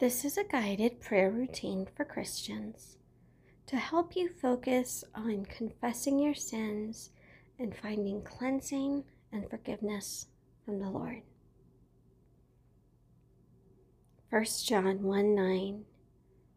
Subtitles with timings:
[0.00, 2.96] This is a guided prayer routine for Christians
[3.66, 7.10] to help you focus on confessing your sins
[7.58, 10.28] and finding cleansing and forgiveness
[10.64, 11.20] from the Lord.
[14.30, 15.84] 1 John 1 9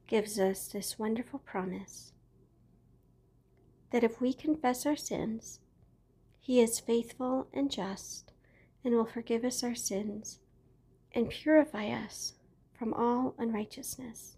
[0.07, 2.13] gives us this wonderful promise
[3.91, 5.59] that if we confess our sins,
[6.39, 8.31] He is faithful and just
[8.85, 10.39] and will forgive us our sins
[11.13, 12.35] and purify us
[12.83, 14.35] from all unrighteousness.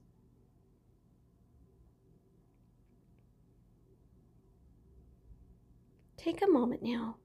[6.15, 7.15] Take a moment now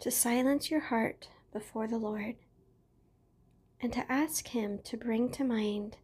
[0.00, 2.34] to silence your heart before the Lord
[3.80, 5.96] and to ask Him to bring to mind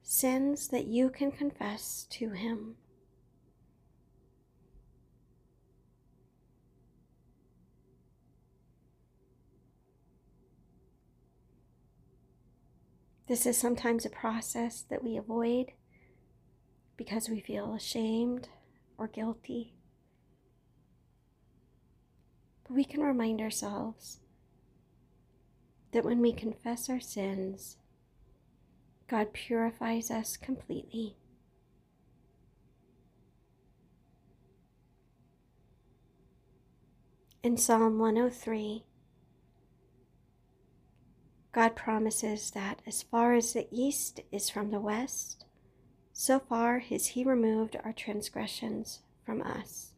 [0.00, 2.76] sins that you can confess to Him.
[13.28, 15.72] This is sometimes a process that we avoid
[16.96, 18.48] because we feel ashamed
[18.98, 19.74] or guilty.
[22.64, 24.18] But we can remind ourselves
[25.92, 27.76] that when we confess our sins,
[29.08, 31.16] God purifies us completely.
[37.42, 38.84] In Psalm 103,
[41.52, 45.44] God promises that as far as the east is from the west,
[46.14, 49.92] so far has He removed our transgressions from us.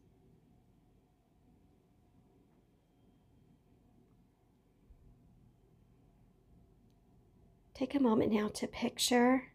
[7.73, 9.51] Take a moment now to picture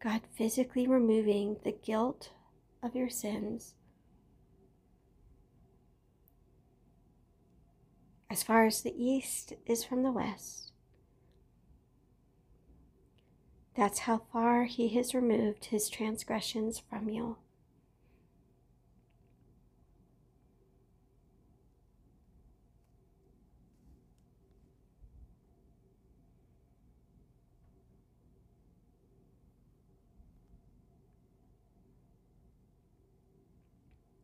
[0.00, 2.30] God physically removing the guilt
[2.82, 3.74] of your sins.
[8.30, 10.69] As far as the east is from the west,
[13.74, 17.36] That's how far He has removed His transgressions from you.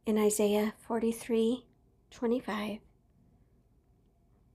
[0.07, 1.65] In Isaiah 43
[2.13, 2.79] 25,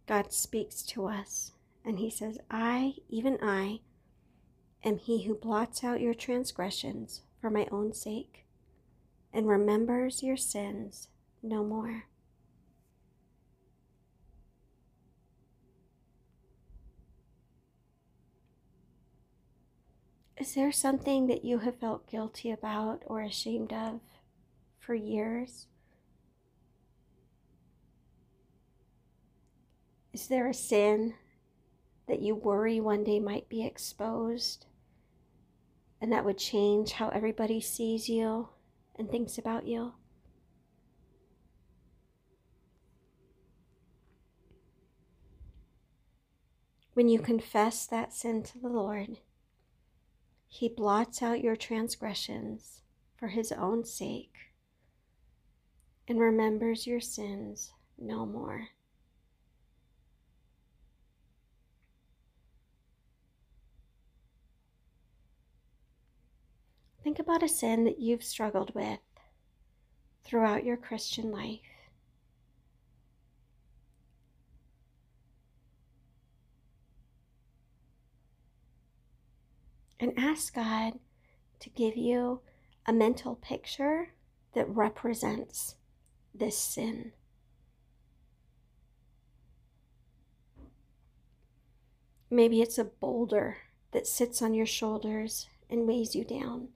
[0.08, 1.52] God speaks to us
[1.84, 3.82] and He says, I, even I,
[4.84, 8.46] am he who blots out your transgressions for my own sake
[9.34, 11.08] and remembers your sins
[11.42, 12.06] no more.
[20.38, 24.00] Is there something that you have felt guilty about or ashamed of
[24.80, 25.68] for years?
[30.14, 31.14] Is there a sin
[32.08, 34.66] that you worry one day might be exposed?
[36.02, 38.50] And that would change how everybody sees you
[38.96, 39.94] and thinks about you.
[46.94, 49.20] When you confess that sin to the Lord,
[50.50, 52.82] He blots out your transgressions
[53.16, 54.34] for His own sake
[56.08, 58.70] and remembers your sins no more.
[67.04, 69.00] Think about a sin that you've struggled with
[70.24, 71.60] throughout your Christian life.
[80.00, 80.94] And ask God
[81.60, 82.42] to give you
[82.86, 84.14] a mental picture
[84.54, 85.76] that represents
[86.34, 87.14] this sin.
[92.30, 93.58] Maybe it's a boulder
[93.92, 96.70] that sits on your shoulders and weighs you down.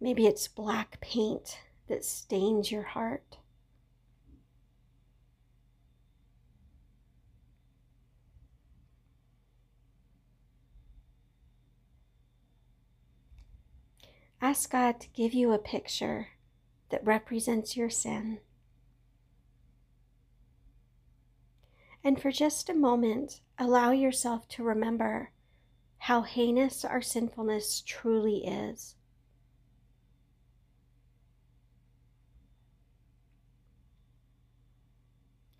[0.00, 3.38] Maybe it's black paint that stains your heart.
[14.40, 16.28] Ask God to give you a picture
[16.90, 18.38] that represents your sin.
[22.04, 25.32] And for just a moment, allow yourself to remember
[25.98, 28.94] how heinous our sinfulness truly is.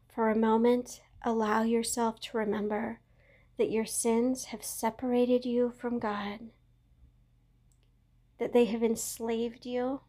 [0.08, 3.00] For a moment, allow yourself to remember
[3.56, 6.50] that your sins have separated you from God,
[8.38, 10.00] that they have enslaved you,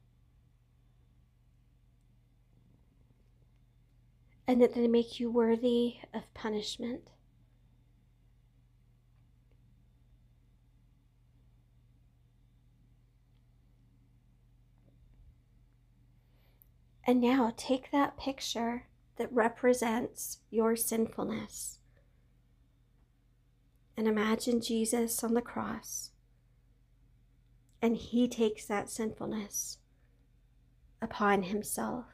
[4.48, 7.12] and that they make you worthy of punishment.
[17.06, 18.86] And now take that picture
[19.20, 21.78] that represents your sinfulness
[23.98, 26.12] and imagine Jesus on the cross.
[27.82, 29.80] And he takes that sinfulness
[31.02, 32.06] upon himself.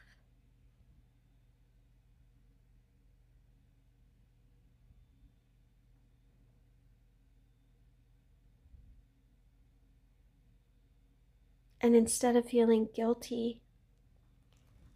[11.79, 13.61] And instead of feeling guilty,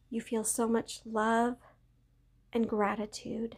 [0.10, 1.58] you feel so much love
[2.54, 3.58] and gratitude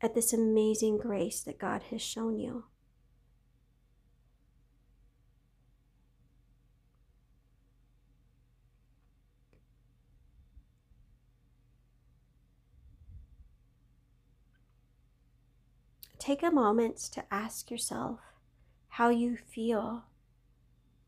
[0.00, 2.64] at this amazing grace that God has shown you.
[16.18, 18.20] Take a moment to ask yourself
[18.88, 20.04] how you feel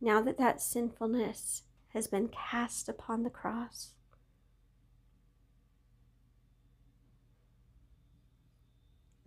[0.00, 3.90] now that that sinfulness has been cast upon the cross.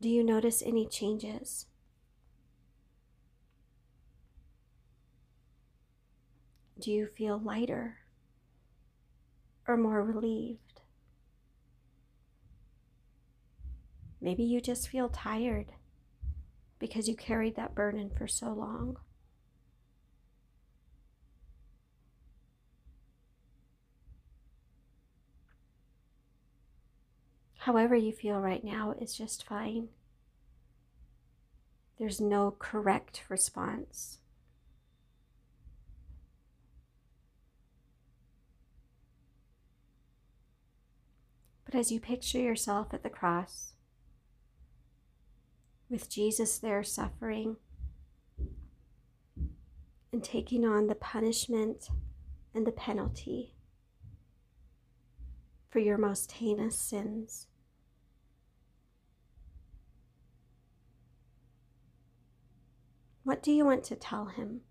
[0.03, 1.67] Do you notice any changes?
[6.77, 7.99] Do you feel lighter
[9.65, 10.81] or more relieved?
[14.19, 15.71] Maybe you just feel tired
[16.79, 18.97] because you carried that burden for so long.
[27.63, 29.87] However, you feel right now is just fine.
[31.97, 34.17] There's no correct response.
[41.63, 43.71] But as you picture yourself at the cross,
[45.89, 47.55] with Jesus there suffering
[50.11, 51.87] and taking on the punishment
[52.53, 53.55] and the penalty
[55.69, 57.47] for your most heinous sins.
[63.33, 64.61] What do you want to tell him?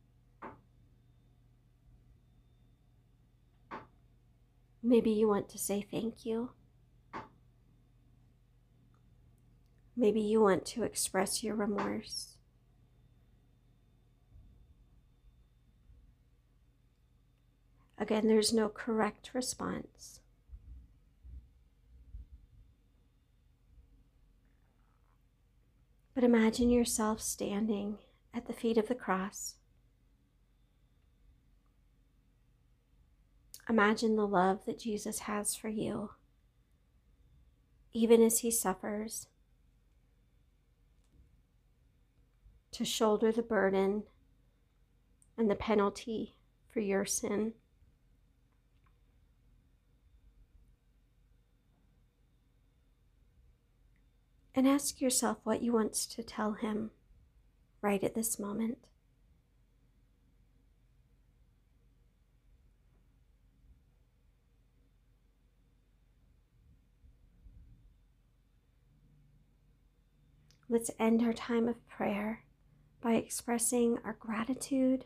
[4.81, 6.51] Maybe you want to say thank you.
[9.97, 12.37] Maybe you want to express your remorse.
[17.99, 20.21] Again, there's no correct response.
[26.15, 27.99] But imagine yourself standing
[28.35, 29.57] at the feet of the cross.
[33.69, 36.11] Imagine the love that Jesus has for you,
[37.93, 39.29] even as he suffers,
[42.73, 44.05] to shoulder the burden
[45.37, 46.35] and the penalty
[46.69, 47.53] for your sin.
[54.55, 56.91] And ask yourself what you want to tell him
[57.83, 58.79] right at this moment.
[70.69, 72.45] Let's end our time of prayer
[73.03, 75.05] by expressing our gratitude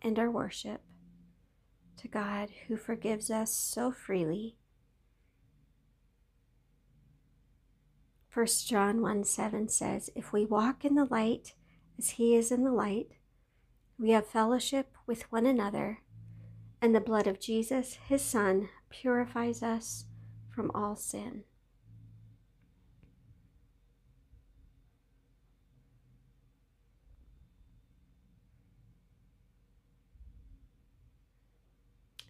[0.00, 0.82] and our worship
[1.96, 4.56] to God who forgives us so freely.
[8.32, 11.54] 1 John 1 7 says, If we walk in the light
[12.02, 13.12] as he is in the light.
[13.96, 16.00] We have fellowship with one another,
[16.80, 20.06] and the blood of Jesus, his Son, purifies us
[20.50, 21.44] from all sin.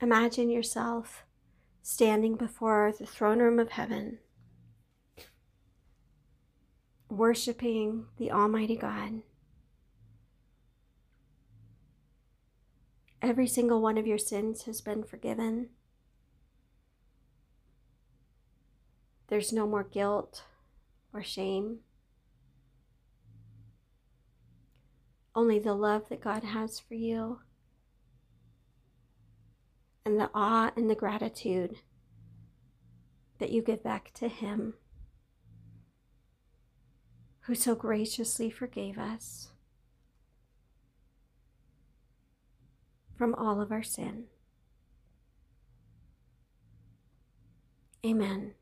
[0.02, 1.24] Imagine yourself
[1.82, 4.18] standing before the throne room of heaven,
[7.08, 9.22] worshiping the Almighty God.
[13.22, 15.68] Every single one of your sins has been forgiven.
[19.28, 20.42] There's no more guilt
[21.14, 21.78] or shame.
[25.36, 27.38] Only the love that God has for you
[30.04, 31.76] and the awe and the gratitude
[33.38, 34.74] that you give back to Him
[37.42, 39.48] who so graciously forgave us.
[43.22, 44.24] From all of our sin.
[48.04, 48.54] Amen.